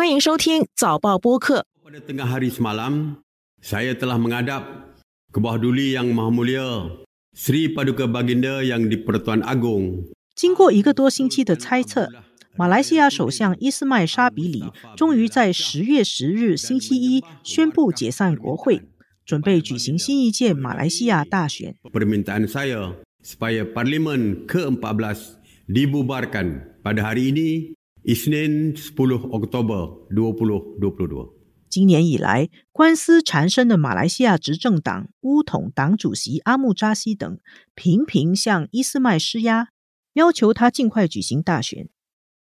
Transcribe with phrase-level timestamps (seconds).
[0.00, 1.66] 欢迎收听早报播客。
[1.84, 3.20] Pada tengah hari semalam,
[3.60, 4.64] saya telah menghadap
[5.28, 6.88] ke bawah duli yang Maha Mulia
[7.36, 12.08] Sri Paduka Baginda yang di-Pertuan Agong 经过一个多星期的猜测，
[12.56, 14.64] 马来西亚首相伊斯麦沙比里
[14.96, 18.80] 终于在十月十日星期一宣布解散国会，
[19.26, 21.76] 准备举行新一届马来西亚大选。
[21.92, 25.36] permintaan saya supaya Parlimen ke-14
[25.68, 27.76] dibubarkan pada hari ini
[31.68, 37.38] 今年以来，官司缠身的马来西亚执政党乌统党主席阿穆扎西等
[37.74, 39.68] 频频向伊斯麦施压，
[40.14, 41.88] 要求他尽快举行大选。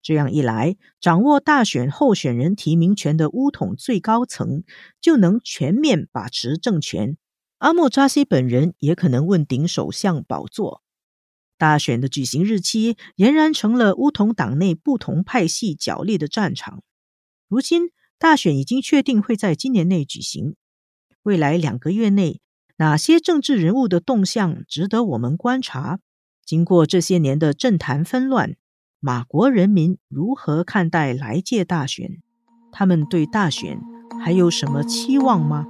[0.01, 4.63] 这样一来，掌握大选候选人提名权的乌统最高层
[5.01, 7.17] 就能全面把持政权，
[7.57, 10.82] 阿莫扎西本人也可能问鼎首相宝座。
[11.57, 16.81] 大选的举行日期俨然成了乌统党内不同派系角力的战场。
[17.47, 20.55] 如今，大选已经确定会在今年内举行。
[21.21, 22.41] 未来两个月内，
[22.77, 25.99] 哪些政治人物的动向值得我们观察？
[26.45, 28.55] 经过这些年的政坛纷乱，
[28.99, 32.21] 马国人民如何看待来届大选？
[32.71, 33.79] 他们对大选
[34.19, 35.67] 还有什么期望吗？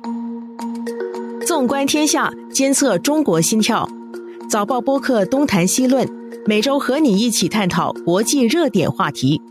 [1.45, 3.87] 纵观天下，监测中国心跳。
[4.49, 6.07] 早报播客东谈西论，
[6.45, 9.41] 每周和你一起探讨国际热点话题。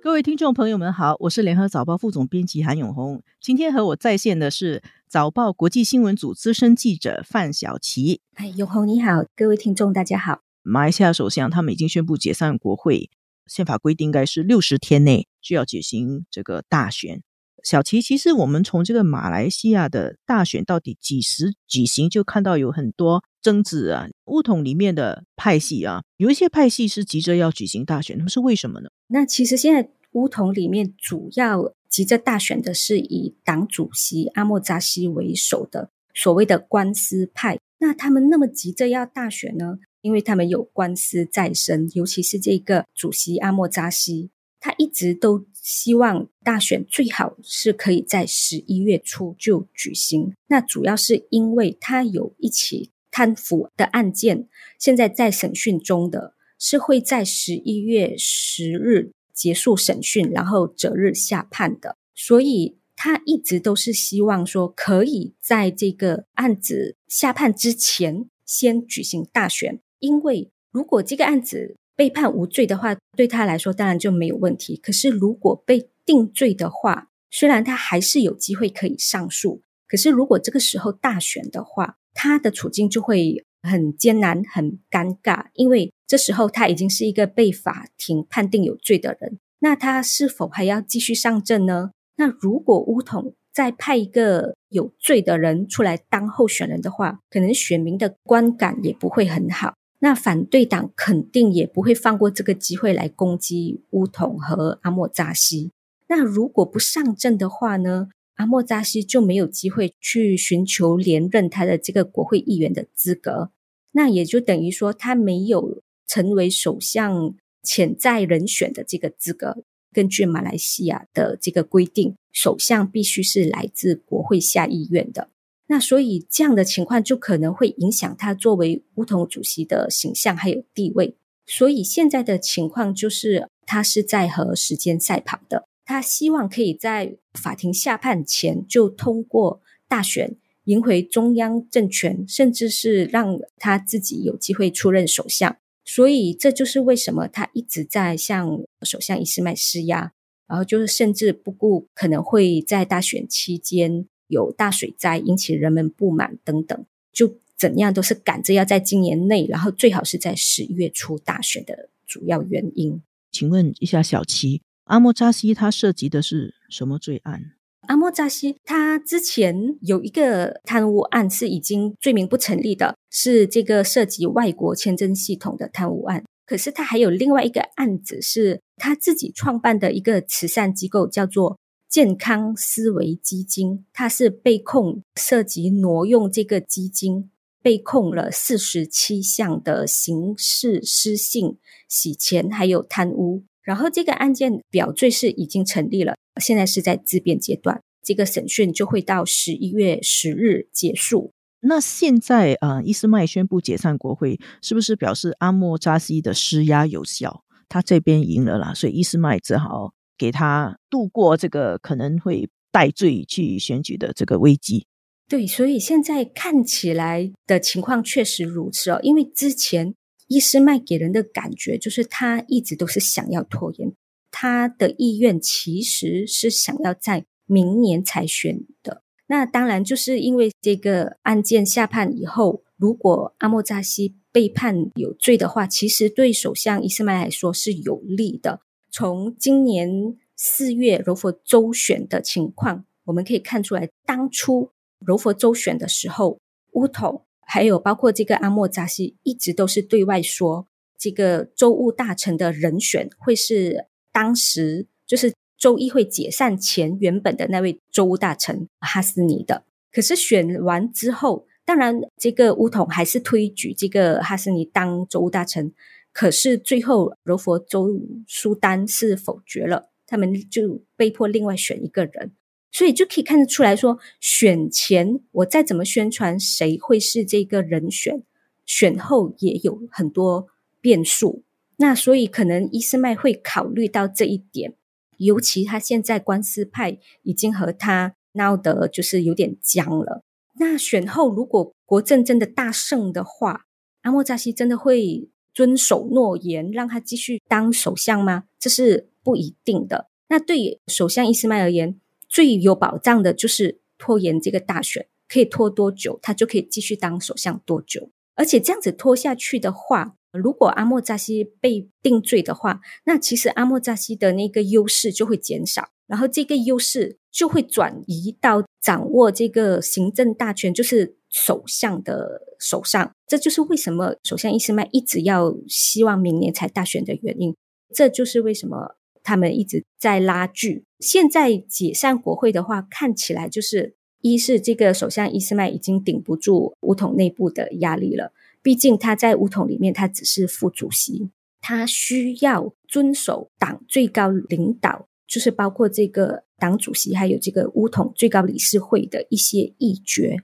[0.00, 3.22] 各位听众朋友们好，我是联合早报副总编辑韩永红。
[3.40, 8.20] 今天和我在线的是早报国际新闻组资深记者范小琪。
[8.34, 10.40] 哎，永红你好，各位听众大家好。
[10.62, 13.10] 马来西亚首相他们已经宣布解散国会，
[13.46, 17.22] 宪法规定应该是六十天内就要举行这个大选。
[17.64, 24.08] 小齐，其实我们从这个马来西亚的大选到底几时举行，就看到有很多争执啊。
[24.24, 28.88] 乌统里面的派系啊，有一些派系是急着要举行大选，那么是为什么呢？
[29.06, 37.60] 那其实现在乌统里面主要急着大选的是以党主席阿莫扎西为首的所谓的官司派。
[37.78, 39.78] 那他们那么急着要大选呢？
[40.00, 50.32] 因为他们有官司在身，尤其是这个主席阿莫扎西，他一直都希望大选最好是可以在十一月初就举行。
[50.48, 54.46] 那主要是因为他有一起贪腐的案件，
[54.78, 61.96] 现在在审讯中的，是会在十一月十日结束审讯，然后择日下判的。
[62.14, 74.76] 所以他一直都是希望说，可以在这个案子下判之前先举行大选，因为如果这个案子被判无罪的话，对他来说当然就没有问题。
[74.76, 91.90] 可是如果被定罪的话，虽然他还是有机会可以上诉，可是如果这个时候大选的话，他的处境就会很艰难、很尴尬，因为这时候他已经是一个被法庭判定有罪的人，那他是否还要继续上阵呢？
[92.16, 99.74] 那如果乌统再派一个有罪的人出来当候选人的话，可能选民的观感也不会很好。
[99.98, 105.72] 那反对党肯定也不会放过这个机会来攻击乌统和阿莫扎西。
[106.08, 108.08] 那如果不上阵的话呢？
[108.36, 113.50] 阿莫扎西就没有机会去寻求连任他的这个国会议员的资格。
[113.92, 119.64] 那也就等于说，他没有成为首相潜在人选的这个资格。
[119.92, 125.30] 根据马来西亚的这个规定，首相必须是来自国会下议院的。
[125.68, 131.16] 那所以这样的情况就可能会影响他作为乌统主席的形象还有地位。
[131.46, 135.64] 所以现在的情况就是，他是在和时间赛跑的。
[135.86, 145.56] 他希望可以在法庭下判前就通过大选，赢回中央政权，甚至是让他自己有机会出任首相。
[145.84, 150.12] 所以这就是为什么他一直在向首相伊斯麦施压，
[150.48, 163.00] 然后就是甚至不顾可能会在大选期间有大水灾引起人们不满等等，就怎样都是赶着要在今年内，然后最好是在十一月初大选的主要原因。
[163.30, 167.52] 请问一下小齐，阿莫扎西他涉及的是什么罪案？
[167.88, 176.24] 阿莫扎西他之前有一个贪污案是已经罪名不成立的，是这个涉及外国签证系统的贪污案。
[176.46, 181.58] 可是他还有另外一个案子，是他自己创办的一个慈善机构，叫做
[181.88, 183.84] 健康思维基金。
[183.92, 187.28] 他是被控涉及挪用这个基金，
[187.60, 191.58] 被控了四十七项的刑事失信、
[191.88, 193.42] 洗钱还有贪污。
[193.66, 201.32] 然后这个案件表罪是已经成立了，现在是在自辩阶段，这个审讯就会到十一月十日结束。
[201.60, 207.42] 那现在呃，伊斯麦宣布解散国会，是不是表示阿莫扎西的施压有效？
[207.68, 214.86] 他这边赢了啦，所以伊斯麦只好给他度过这个可能会戴罪去选举的这个危机。
[215.28, 219.00] 对，所以现在看起来的情况确实如此哦。
[219.02, 219.92] 因为之前
[220.28, 223.92] 伊斯麦给人的感觉就是他一直都是想要拖延，
[224.30, 229.02] 他的意愿其实是想要在明年才选的。
[229.28, 238.60] 那当然就是因为这个案件下判以后，如果阿莫扎西被判有罪的话，其实对首相伊斯麦来说是有利的。
[238.90, 244.70] 从今年四月柔佛州选的情况，我们可以看出来，当初。
[245.04, 246.38] 柔佛州选的时候，
[246.72, 250.66] 乌统还有包括这个阿莫扎西，一直都是对外说，
[250.98, 259.64] 这个州务大臣的人选会是当时就是州议会解散前原本的那位州务大臣哈斯尼的。
[259.92, 265.72] 可是选完之后，当然这个乌统还是推举这个哈斯尼当州务大臣，
[266.12, 267.88] 可是最后柔佛州
[268.26, 272.32] 苏丹是否决了，他们就被迫另外选一个人。
[272.76, 278.22] 所以就可以看得出来说，选前我再怎么宣传谁会是这个人选，
[278.66, 280.48] 选后也有很多
[280.82, 281.42] 变数。
[281.78, 284.74] 那所以可能伊斯麦会考虑到这一点，
[285.16, 290.22] 尤其他现在官司派已经和他闹得就是有点僵了。
[290.58, 293.62] 那选后如果国政真的大胜的话，
[294.02, 298.44] 阿莫扎西真的会遵守诺言，让他继续当首相吗？
[298.58, 300.10] 这是不一定的。
[300.28, 308.10] 那对首相伊斯麦而言，最有保障的就是拖延这个大选，可以拖多久，他就可以继续当首相多久。
[308.34, 323.10] 而且这样子拖下去的话，如果阿莫扎西被定罪的话，那其实阿莫扎西的那个优势就会减少，然后这个优势就会转移到掌握这个行政大权，就是首相的手上。
[323.26, 327.56] 这就是为什么首相伊斯麦一直要希望明年才大选的原因。
[327.94, 328.96] 这就是为什么。
[329.26, 330.84] 他们一直在拉锯。
[331.00, 338.32] 现在解散国会的话，看起来就是一是这个首相伊斯麦已经顶不住乌统内部的压力了。
[338.62, 341.28] 毕竟他在乌统里面，他只是副主席，
[341.60, 350.38] 他需要遵守党最高领导，就是包括这个党主席还有这个乌统最高理事会的一些议决，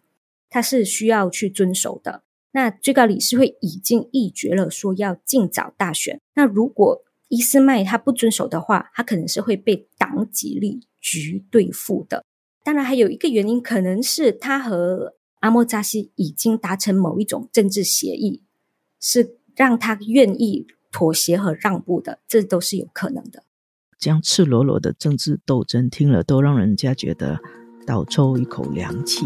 [0.50, 2.24] 他是需要去遵守的。
[2.52, 6.20] 那最高理事会已经议决了，说要尽早大选。
[6.34, 7.02] 那如果
[7.32, 12.26] 伊斯麦他不遵守的话，他可能是会被党纪律局对付的。
[12.62, 18.42] 当然，还有一个原因，可能是他和阿莫扎西已经达成某一种政治协议，
[19.00, 23.44] 是让他愿意妥协和让步的，这都是有可能的。
[23.98, 27.40] 这样赤裸裸的政治斗争，听了都让人家觉得
[27.86, 29.24] 倒抽一口凉气。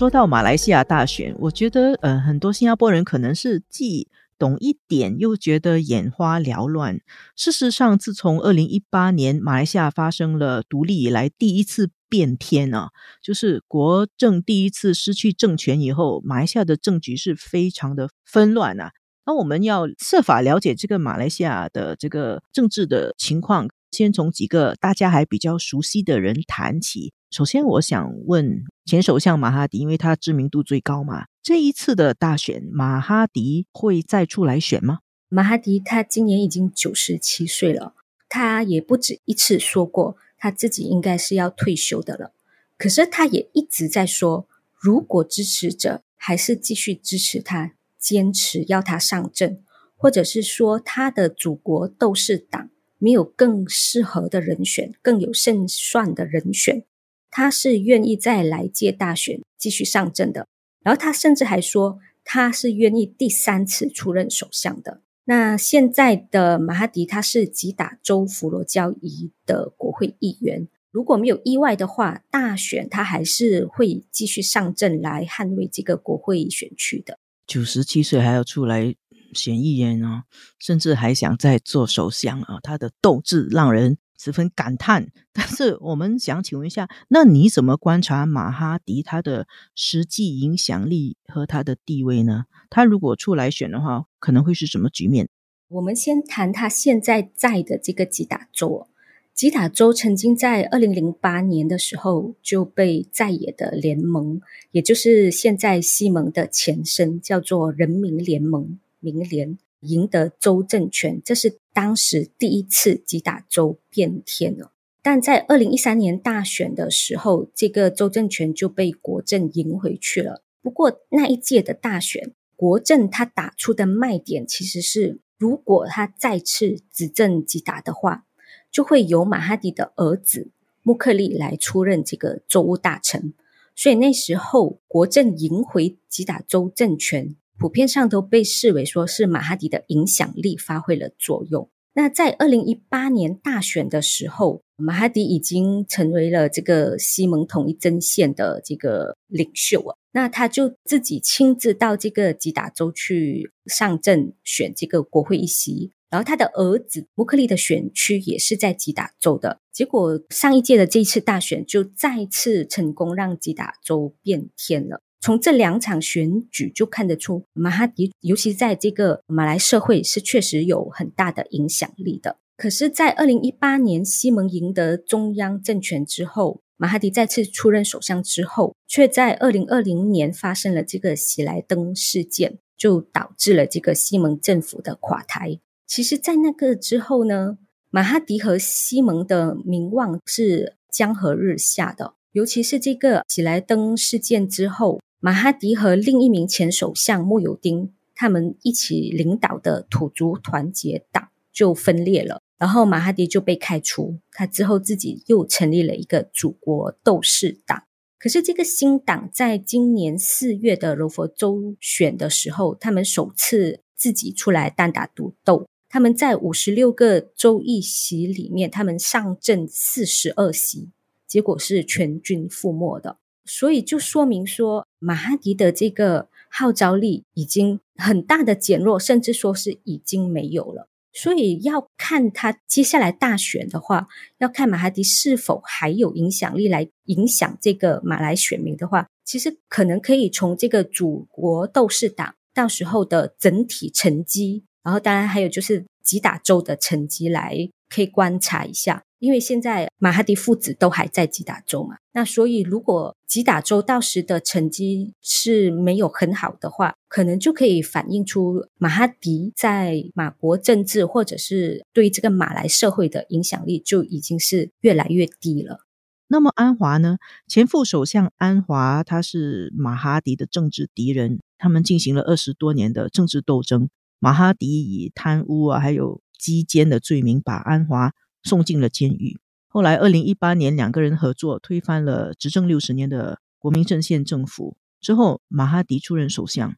[0.00, 4.08] 说到马来西亚大选，我觉得呃，很多新加坡人可能是既
[4.38, 6.98] 懂一点，又觉得眼花缭乱。
[7.36, 12.88] 事实上，自从二零一八年马来西亚发生了独立以来第一次变天啊，
[13.22, 18.92] 就是国政第一次失去政权以后，马来西亚的政局是非常的纷乱啊。
[19.26, 27.12] 那我们要设法了解这个马来西亚的这个政治的情况，先从几个大家还比较熟悉的人谈起。
[27.30, 31.26] 首先，我想问前首相马哈迪，因为他知名度最高嘛。
[31.40, 34.98] 这一次的大选，马哈迪会再出来选吗？
[35.28, 37.94] 马哈迪他今年已经九十七岁了，
[38.28, 42.32] 他也不止一次说过他自己应该是要退休的了。
[42.76, 49.62] 可是他也一直在说，如果支持者还是继续支持他，坚持要他上阵，
[49.96, 52.68] 或者是说他的祖国斗士党
[52.98, 56.82] 没有更适合的人选，更有胜算的人选。
[57.30, 60.48] 他是愿意再来届大选继续上阵的，
[60.82, 65.00] 然后他甚至还说他是愿意第三次出任首相的。
[65.24, 77.18] 那现在的马哈迪他是吉打州佛罗交伊的国会议员，如果没有意外的话，大选他还是会继续上阵来捍卫这个国会选区的。
[77.46, 78.94] 九十七岁还要出来
[79.32, 80.24] 选议员哦，
[80.58, 83.98] 甚至还想再做首相啊，他的斗志让人。
[84.22, 92.44] 十分感叹，但是我们想请问一下，那你怎么观察马哈迪他的实际影响力和他的地位呢？
[92.68, 95.30] 他如果出来选的话，可能会是什么局面？
[95.68, 98.88] 我们先谈他现在在的这个吉打州。
[99.32, 109.56] 吉打州曾经在二零零八年的时候就被在野的联盟，也就是现在西蒙的前身，叫做人民联盟（民联）。
[109.80, 114.72] 赢得州政权，这是当时第一次吉打州变天了。
[115.02, 120.42] 但在二零一三年大选的时候，这个州政权就被国政赢回去了。
[120.62, 128.26] 不过那一届的大选，国政他打出的卖点其实是，如果他再次执政吉达的话，
[128.70, 130.50] 就会由马哈迪的儿子
[130.82, 133.32] 穆克利来出任这个州务大臣。
[133.74, 141.68] 所以那时候国政赢回吉打州政权，普遍上都被视为说是马哈迪的影响力发挥了作用。
[141.92, 149.94] 那在二零一八年大选的时候，马哈迪已经成为了这个西蒙统一阵线的这个领袖啊。
[150.12, 159.58] 那他就自己亲自到这个吉打州去上阵选这个国会一席，然后他的儿子穆克利的选区也是在吉打州的。
[159.70, 165.02] 结果上一届的这一次大选就再次成功让吉打州变天了。
[165.20, 172.38] 从这两场选举就看得出，马哈迪尤其在这个马来社会是确实有很大的影响力的。
[172.56, 185.58] 可是，在二零一八年西蒙赢得中央政权之后，马哈迪再次出任首相之后，却在二零二零年发生了这个喜来登事件，就导致了这个西蒙政府的垮台。
[185.86, 187.58] 其实，在那个之后呢，
[187.90, 194.98] 马哈迪和西蒙的名望是江河日下的，尤其是这个喜来登事件之后。
[195.22, 204.18] 马哈迪和另一名前首相穆尤丁，他们一起领导的土族团结党就分裂了，然后马哈迪就被开除。
[204.32, 207.82] 他之后自己又成立了一个祖国斗士党。
[208.18, 215.66] 可是这个新党在今年四月的柔佛州选的时候，他们首次自己出来单打独斗。
[215.90, 220.88] 他们在五十六个州议席里面，他们上阵四十二席，
[221.26, 223.18] 结果是全军覆没的。
[223.44, 230.88] 所以就说明说，马哈迪的这个号召力已经很大的减弱，甚至说是已经没有了。
[231.12, 234.06] 所以要看他接下来大选的话，
[234.38, 249.02] 要看马哈迪是否还有影响力来影响这个马来选民的话，其实可能可以从这个祖国斗士党到时候的整体成绩，然后当然还有就是吉打州的成绩来可以观察一下。
[249.20, 265.80] 因为现在马哈迪父子都还在吉打州嘛，那所以如果吉打州到时的成绩是没有很好的话，可能就可以反映出马哈迪在马国政治或者是对这个马来社会的影响力就已经是越来越低了。
[266.26, 267.18] 那么安华呢？
[267.46, 273.90] 前副首相安华他是马哈迪的政治敌人，他们进行了二十多年的政治斗争。
[274.18, 278.12] 马哈迪以贪污啊，还有基奸的罪名把安华。
[278.42, 279.38] 送进了监狱。
[279.68, 284.76] 后来，二零一八年，两个人合作推翻了执政六十年的国民阵线政府。
[285.00, 286.74] 之后，马哈迪出任首相，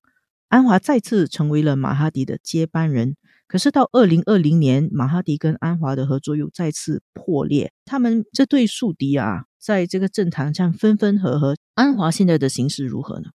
[0.48, 3.16] 安华再次成为了马哈迪的接班人。
[3.48, 7.72] 可是，到二零二零年，马哈迪跟安华的合作又再次破裂。
[7.84, 11.56] 他们这对宿敌啊，在这个政坛上分分合合。
[11.74, 13.30] 安华现在的形势如何呢？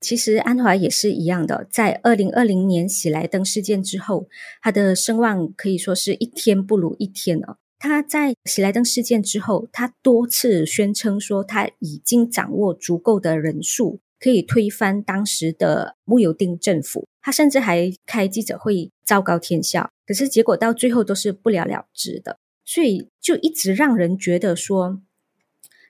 [0.00, 4.28] 其实安华也是一样的，在二零二零年喜来登事件之后，
[4.60, 7.58] 他的声望可以说是一天不如一天了。
[7.78, 17.06] 他在喜来登事件之后，他多次宣称说他已经掌握足够的人数，可以推翻当时的穆尤丁政府。
[17.20, 22.38] 他甚至还开记者会昭告天下，可是结果到最后都是不了了之的。
[22.64, 25.00] 所以就一直让人觉得说，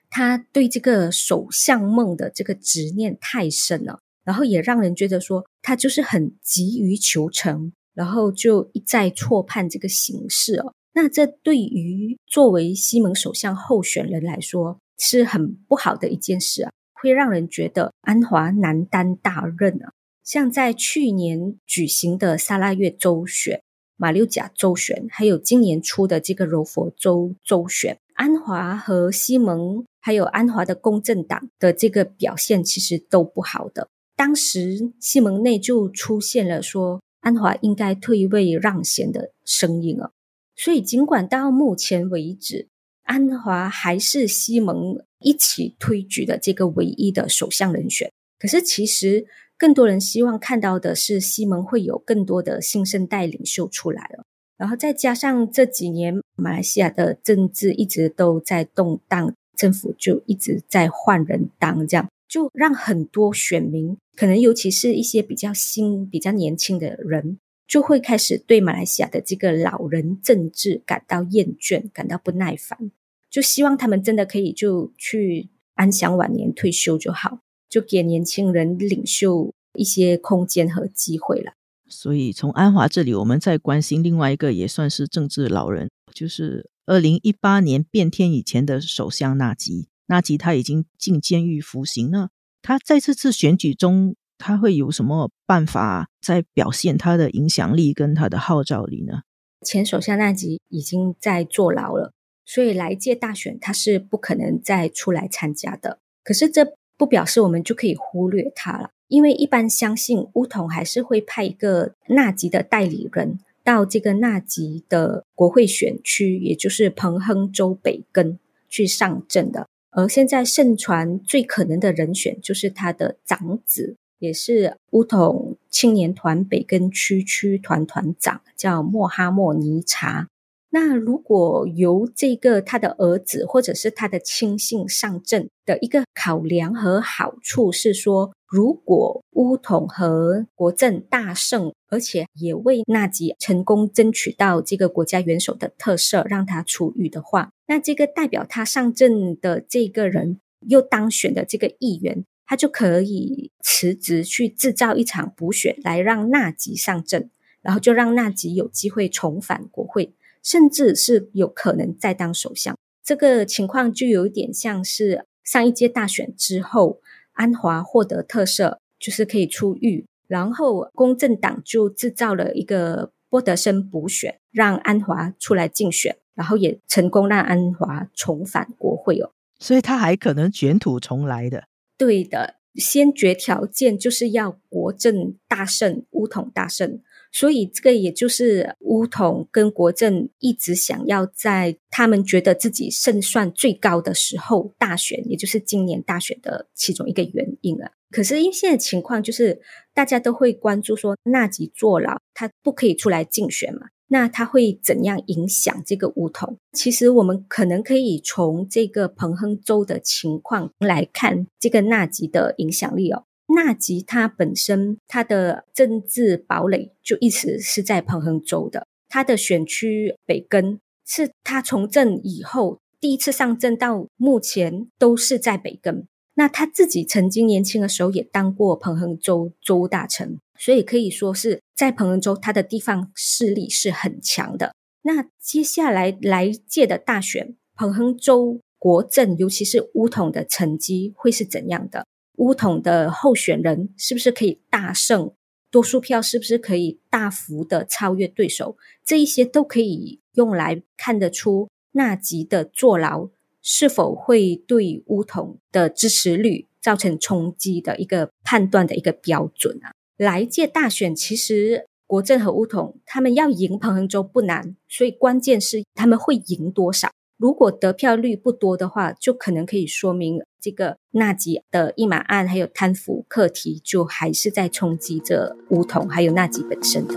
[0.09, 10.73] 他对这个首相梦的这个执念太深了，然后也让人觉得说他就是很急于求成，然后就一再错判这个形势哦。
[10.97, 19.93] 那这对于作为西蒙首相候选人来说是很不好的一件事啊，会让人觉得安华难担大任啊。
[20.23, 23.61] 像在去年举行的沙拉越州选、
[23.95, 33.87] 马六甲州选，还有今年初的这个柔佛州州选，安华和西蒙还有安华的公正党的这个表现其实都不好的。
[34.15, 40.09] 当时西蒙内就出现了说安华应该退位让贤的声音啊。
[40.57, 42.67] 所以，尽管到目前为止，
[43.03, 54.23] 安华还是西蒙一起推举的这个唯一的首相人选，可是其实更多人希望看到的是西蒙会有更多的新生代领袖出来了。
[54.57, 67.37] 然后再加上这几年马来西亚的政治一直都在动荡，政府就一直在换人当，这样就让很多选民，可能尤其是一些比较新、比较年轻的人。
[67.67, 72.91] 就会开始对马来西亚的这个老人政治感到厌倦，感到不耐烦，
[73.29, 81.53] 就希望他们真的可以就去安享晚年退休就好，就给年轻人领袖一些空间和机会了。
[81.89, 89.87] 所以从安华这里，我们再关心另外一个也算是政治老人，就是二零一八年变天以前的首相纳吉。
[90.07, 92.29] 纳吉他已经进监狱服刑了，
[92.61, 99.21] 他在这次选举中他会有什么办法在表现他的影响力跟他的号召力呢？
[99.65, 102.13] 前首相纳吉已经在坐牢了，
[102.45, 105.99] 所以来届大选他是不可能再出来参加的。
[106.23, 118.39] 可是这不表示我们就可以忽略他了，因为一般相信乌统还是会派一个纳吉的代理人到这个纳吉的国会选区，也就是彭亨州北根
[118.69, 119.67] 去上阵的。
[119.91, 123.95] 而现在盛传最可能的人选就是他的长子。
[124.19, 130.27] 也是乌统青年团北根区区团团长，叫莫哈莫尼查。
[130.69, 152.25] 那如果由这个他的儿子或者是他的亲信上阵的一个考量和好处是说，如果乌统和国政大胜，而且也为纳吉成功争取到这个国家元首的特赦，让他出狱的话，那这个代表他上阵的这个人又当选的这个议员。
[152.47, 157.29] 他就可以辞职去制造一场补选，来让纳吉上阵，
[157.61, 162.75] 然后就让纳吉有机会重返国会，甚至是有可能再当首相。
[163.03, 167.01] 这个情况就有一点像是上一届大选之后，
[167.33, 179.31] 安华获得特赦，就是可以出狱，然后公正党就制造了一个波德森补选，让安华出来竞选，然后也成功让安华重返国会哦。
[179.59, 181.65] 所以他还可能卷土重来的。
[181.97, 187.01] 对的，先决条件就是要国政大胜，乌统大胜。
[187.29, 197.91] 所以这个也就是乌统跟国政一直想要在他们觉得自己胜算最高的时候大选，也就是今年大选的其中一个原因啊。
[198.09, 199.59] 可是因为现在情况就是
[199.93, 203.87] 大家都会关注说纳吉坐牢，他不可以出来竞选嘛。
[204.07, 206.57] 那它会怎样影响这个梧桐？
[206.73, 213.23] 其实我们可能可以从这个彭亨州的情况来看这个纳吉的影响力哦。
[213.55, 226.07] 纳吉他本身他的政治堡垒就一直是在彭亨州的，他的选区北根是他从政以后第一次上阵到目前都是在北根。
[226.35, 234.73] 那他自己曾经年轻的时候也当过彭亨州州大臣，所以可以说是在彭亨州他的地方势力是很强的。
[235.03, 242.05] 那接下来来届的大选，彭亨州国政，尤其是乌统的成绩会是怎样的？
[242.37, 245.31] 乌统的候选人是不是可以大胜？
[245.69, 248.77] 多数票是不是可以大幅的超越对手？
[249.05, 253.29] 这一些都可以用来看得出纳吉的坐牢。
[253.69, 259.91] 是否会对乌统的支持率造成冲击的一个判断的一个标准啊？
[260.17, 267.11] 来届大选其实国政和乌统他们要赢彭亨州不难，所以关键是他们会赢多少。
[267.37, 277.13] 如果得票率不多的话，就可能可以说明这个纳吉的一马案还有贪腐课题，就还是在冲击着乌统还有纳吉本身的。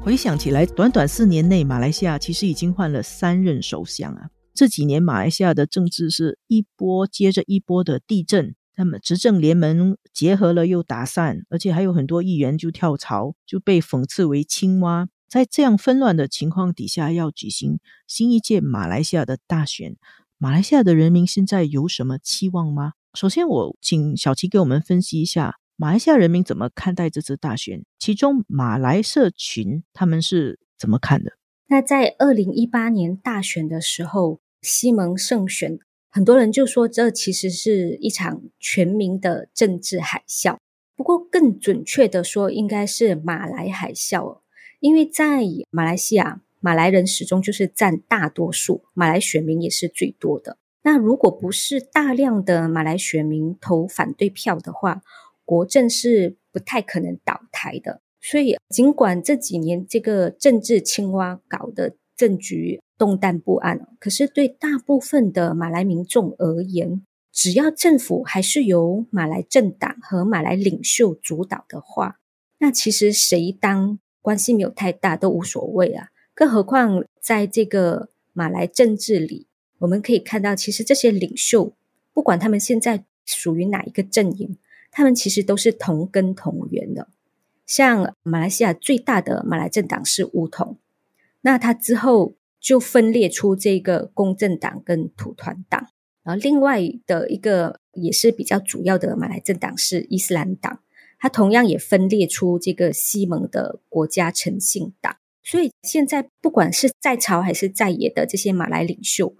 [0.00, 4.30] 回想起来，短短四年内，马来西亚其实已经换了三任首相啊。
[4.54, 8.54] 这几年，马来西亚的政治是一波接着一波的地震。
[8.78, 15.08] 那么，执政联盟结合了又打散，而且还有很多议员就跳槽，就被讽刺为青蛙。
[15.28, 19.96] 在这样纷乱的情况底下，要举行新一届马来西亚的大选，
[20.38, 22.92] 马来西亚的人民现在有什么期望吗？
[23.14, 25.56] 首先，我请小齐给我们分析一下。
[25.74, 27.84] 马来西亚人民怎么看待这次大选？
[27.98, 31.32] 其中马来社群他们是怎么看的？
[31.66, 35.80] 那在二零一八年大选的时候，西蒙胜选，
[36.18, 40.56] 很多人就说这其实是一场全民的政治海啸。
[40.96, 44.40] 不过更准确的说，应该是马来海啸，
[44.80, 50.58] 因为在马来西亚，马来人始终就是占大多数，马来选民也是最多的。
[50.82, 55.02] 那如果不是大量的马来选民投反对票的话，
[55.44, 72.18] 国政是不太可能倒台的，所以尽管这几年这个政治青蛙搞的政局动荡不安，可是对大部分的马来民众而言，只要政府还是由马来政党和马来领袖主导的话，
[72.58, 76.08] 那其实谁当关系没有太大都无所谓啊。
[76.34, 79.46] 更何况在这个马来政治里，
[79.78, 81.72] 我们可以看到，其实这些领袖
[82.12, 84.58] 不管他们现在属于哪一个阵营。
[84.90, 87.08] 他们其实都是同根同源的，
[87.66, 90.78] 像马来西亚最大的马来政党是乌统，
[91.42, 95.88] 那他之后就分裂出这个公正党跟土团党，
[96.22, 100.80] 然后另外的一个也是比较主要的马来政党是伊斯兰党，
[101.18, 109.34] 它同样也分裂出这个西蒙的国家诚信党，所以现在不管是在朝还是在野的这些马来领袖。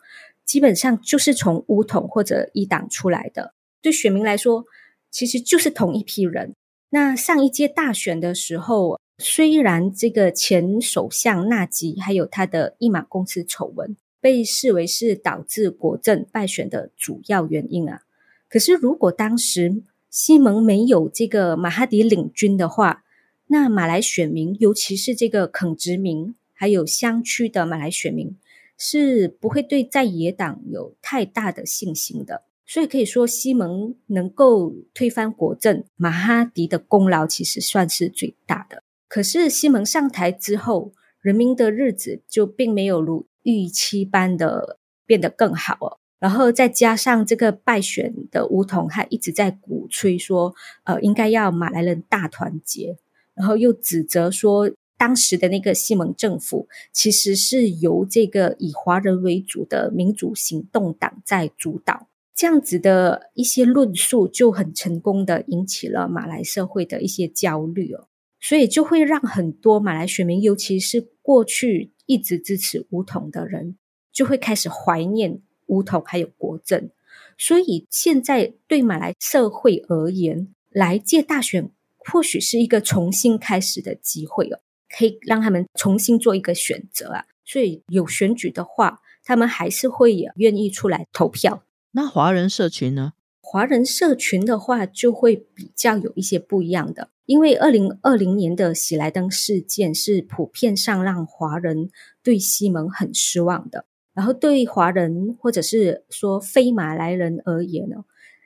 [0.44, 3.52] 基本上就是从乌统或者一党出来的。
[3.82, 4.64] 对选民来说，
[5.10, 6.54] 其实就是同一批人。
[6.88, 18.02] 那上一届大选的时候，虽然这个前首相纳吉还有他的一马公司丑闻被视为是导致国政败选的主要原因啊，
[18.48, 23.04] 可是如果当时西蒙没有这个马哈迪领军的话，
[23.48, 28.36] 那马来选民，尤其是这个肯殖民还有乡区的马来选民，
[28.76, 32.42] 是不会对在野党有太大的信心的。
[32.66, 38.82] 所以可以说，西蒙能够推翻国政，马哈迪的功劳其实算是最大的。
[39.08, 45.98] 可是西蒙上台之后，人民的日子就并没有如预期般的变得更好哦。
[46.18, 52.98] 然后再加上这个败选的梧桐，还一直在鼓吹说，呃，应该要马来人大团结，
[53.34, 62.08] 然后又指责说，当时的那个西蒙政府其实是由这个以华人为主的民主行动党在主导。
[62.34, 68.06] 这样子的一些论述就很成功的引起了马来社会的一些焦虑哦，
[68.40, 73.76] 所以就会让很多马来选民，尤其是过去一直支持乌统的人，
[74.12, 76.90] 就会开始怀念乌统还有国政。
[77.36, 87.26] 所以现在对马来社会而言，来届大选或许是一个重新开始的机会哦，可以让他们重新做一个选择啊。
[87.44, 91.64] 所以有选举的话，他们还是会愿意出来投票。
[91.92, 93.14] 那华人社群呢？
[93.40, 101.90] 华人社群的话，就会比较有一些不一样的，因为二零二零年的喜来登事件是普遍上让华人
[102.22, 103.84] 对西蒙很失望的。
[104.14, 107.96] 然后对华人或者是说非马来人而言呢，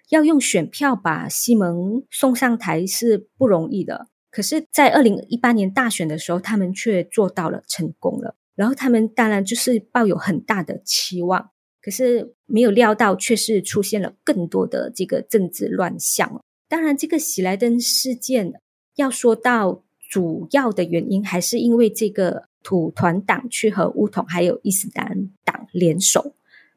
[0.08, 4.08] 要用选票把西蒙送上台是不容易的。
[4.32, 8.34] 可是，在二零一八年大选的时候，他们却做到了，成功了。
[8.56, 11.50] 然后他们当然就是抱有很大的期望。
[11.80, 16.42] 可是没有料到，却是出现了更多的这个政治乱象。
[16.68, 18.54] 当然，这个喜来登事件
[18.96, 26.34] 要说到主要的原因，还是因为这个土团党去和乌统还有伊斯兰党联手，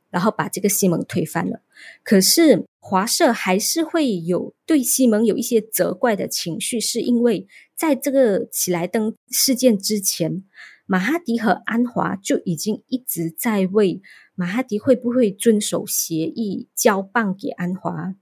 [0.09, 1.61] 然后把这个西蒙推翻了。
[2.03, 10.43] 可是华社还是会有对西蒙有一些责怪的情绪，是因为在这个喜来登事件之前，
[10.85, 14.01] 马哈迪和安华就已经一直在为。
[14.37, 18.15] 马哈迪会不会遵守协议交棒给安华，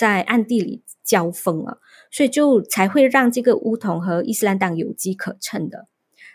[0.00, 1.76] 在暗地里交锋啊？
[2.10, 5.88] 所以就才会让这个乌统和伊斯兰党有机可乘的。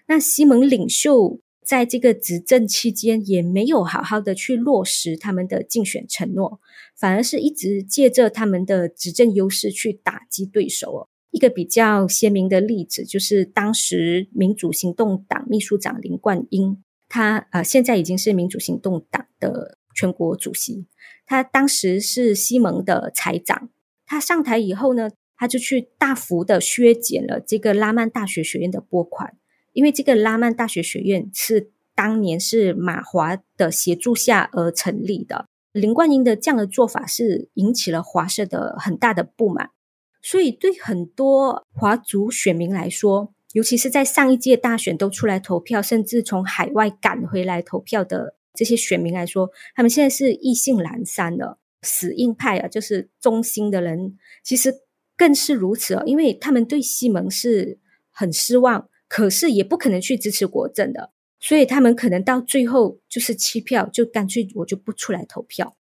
[0.07, 6.59] 那西蒙领袖在这个执政期间也没有好好的去落实他们的竞选承诺，
[6.95, 11.07] 反而是一直借着他们的执政优势去打击对手哦。
[11.31, 16.83] 一个比较鲜明的例子就是当时民主行动党秘书长林冠英。
[17.09, 20.85] 他呃，现在已经是民主行动党的全国主席。
[21.25, 23.69] 他当时是西蒙的财长。
[24.05, 29.35] 他上台以后呢，他就去大幅的削减了这个拉曼大学学院的拨款，
[29.73, 35.47] 因为这个拉曼大学学院是当年是马华的协助下而成立的。
[35.71, 39.71] 林冠英的这样的做法是引起了华社的很大的不满，
[40.21, 43.33] 所以对很多华族选民来说。
[43.53, 54.73] 尤其是在上一届大选都出来投票，甚至从海外赶回来投票的这些选民来说，他们现在是意兴阑珊的，死硬派啊，就是中心的人，其实
[55.17, 57.79] 更是如此哦，因为他们对西蒙是
[58.11, 65.75] 很失望，可是也不可能去支持国政的，所以他们可能到最后就是弃票，就干脆我就不出来投票。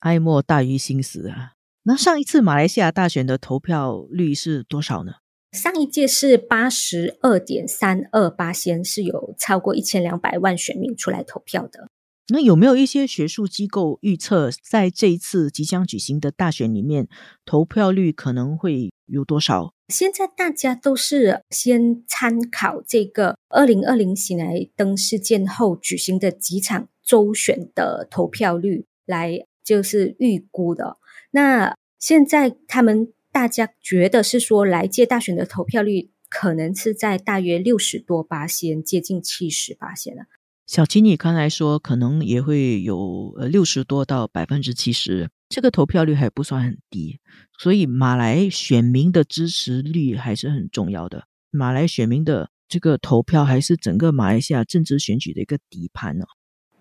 [0.00, 1.52] 哀莫大于心死啊！
[1.82, 5.12] 那上一次马来西亚大选的投票率是多少呢？
[5.52, 11.88] 上一届是八十二点三二八先是有超过一千两百万选民出来投票的。
[12.30, 17.08] 那有没有一些学术机构预测，在这一次即将举行的大选里面，
[17.44, 19.74] 投票率可能会有多少？
[19.88, 30.98] 现在大家都是先参考这个二零二零喜来登事件后举行的几场周选的投票率来就是预估的。
[31.32, 33.12] 那现在他们。
[33.32, 40.24] 大家觉得是说，来届大选的投票率可能是在大约六十多八线，接近七十八线了。
[40.70, 47.18] 小齐，你刚才说可能也会有呃六十多到百分之七十，这个投票率还不算很低，
[47.58, 51.24] 所以马来选民的支持率还是很重要的。
[51.50, 56.24] 马来选民的这个投票还是整个马来西亚政治选举的一个底盘呢。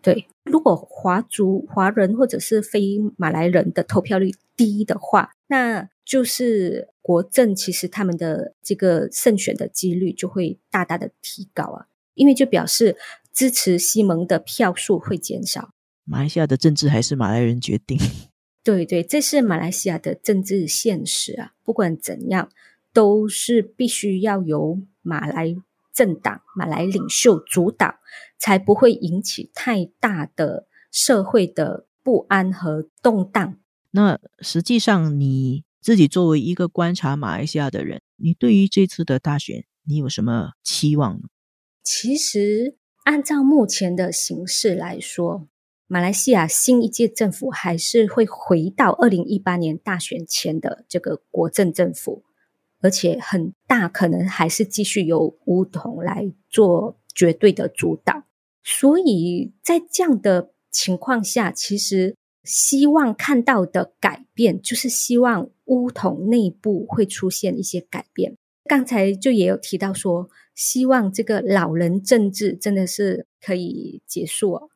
[0.04, 11.88] 对，如果华族、华人或者是非马来人的投票率低的话，那就是国政其实他们的这个胜选的几率就会大大的提高啊，
[12.20, 12.98] 因为就表示
[13.34, 15.72] 支持西蒙的票数会减少。
[16.04, 17.98] 马来西亚的政治还是马来人决定。
[18.62, 21.54] 对对，这是马来西亚的政治现实啊。
[21.64, 22.50] 不管怎样，
[22.92, 25.56] 都是必须要由马来
[25.94, 27.96] 政党、马来领袖主导，
[28.38, 33.58] 才不会引起太大的社会的不安和动荡。
[33.92, 41.30] 那实际上，你自己作为一个观察马来西亚的人，你对于这次的大选，你有什么期望呢？
[41.92, 45.48] 其实，按照目前的形势来说，
[45.88, 52.22] 马来西亚新一届政府还是会回到二零一八年大选前的这个国政政府，
[52.82, 58.24] 而且很大可能还是继续由巫统来做绝对的主导。
[58.64, 68.38] 所以在这样的情况下，其实希望看到的改变，就是希望巫统内部会出现一些改变。
[68.70, 74.70] 刚才就也有提到说，希望这个老人政治真的是可以结束哦。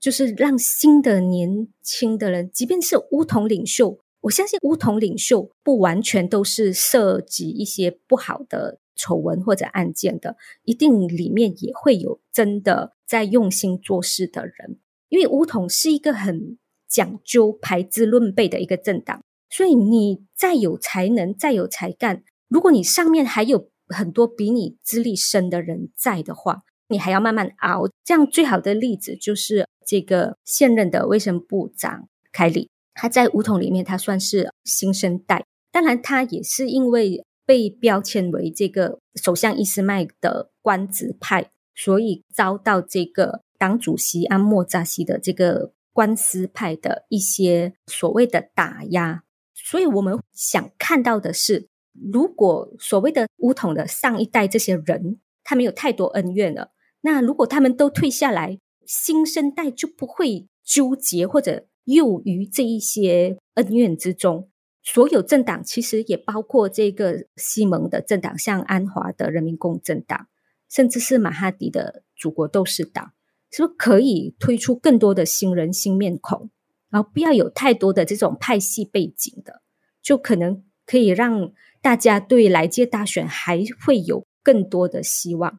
[0.00, 14.80] 就是让新的年轻的人，即便是乌统领袖，我相信乌统领袖不完全都是涉及一些不好的丑闻或者案件的，一定里面也会有真的在用心做事的人。
[15.08, 27.88] 因为乌统是一个很讲究排资论辈的一个政党，所以你再有才能、再有才干，如果你上面还有很多比你资历深的人在的话，你还要慢慢熬。
[28.04, 29.66] 这样最好的例子就是。
[29.86, 35.44] 这个现任的卫生部长凯里，他在梧桐里面，他算是新生代。
[35.72, 49.24] 当然，他也是因为被标签为这个首相伊斯麦的官职派，所以遭到这个党主席安莫扎西的这个官司派的一些所谓的打压。
[49.52, 58.58] 所以我们想看到的是，如果所谓的乌统的上一代这些人，他没有太多恩怨了，那如果他们都退下来。
[58.86, 64.50] 新生代就不会纠结或者囿于这一些恩怨之中。
[64.82, 70.26] 所有政党其实也包括这个西蒙的政党，像安华的人民公正党，
[70.68, 73.12] 甚至是马哈迪的祖国斗士党，
[73.52, 76.50] 是不是可以推出更多的新人、新面孔，
[76.88, 79.62] 然后不要有太多的这种派系背景的，
[80.02, 85.58] 就可能可以让大家对来届大选还会有更多的希望。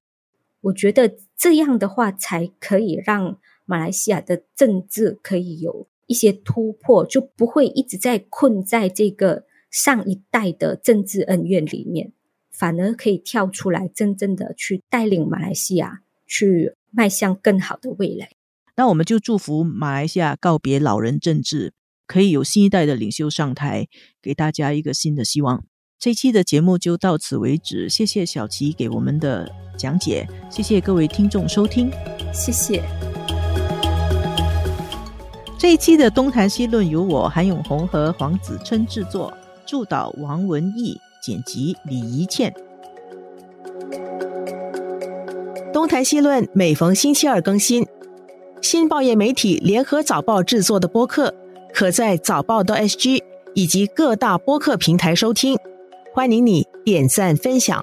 [0.62, 12.12] 我觉得这样的话，才可以让马来西亚的政治可以有一些突破，就不会一直在困在这个上一代的政治恩怨里面，
[12.52, 18.30] 反而可以跳出来，真正的去带领马来西亚去迈向更好的未来。
[18.76, 21.74] 那我们就祝福马来西亚告别老人政治，
[22.06, 23.88] 可以有新一代的领袖上台，
[24.22, 25.64] 给大家一个新的希望。
[26.02, 31.92] 这期的节目就到此为止，谢谢小琪给我们的讲解，谢谢各位听众收听，
[32.34, 32.82] 谢谢。
[35.60, 39.32] 这一期的东谈西论由我韩永红和黄子琛制作，
[39.64, 42.52] 助导王文义，剪辑李怡倩。
[45.72, 47.86] 东谈西论每逢星期二更新，
[48.60, 51.32] 新报业媒体联合早报制作的播客，
[51.72, 53.22] 可在早报的 SG
[53.54, 55.56] 以及各大播客平台收听。
[56.14, 57.82] 欢迎你点赞分享。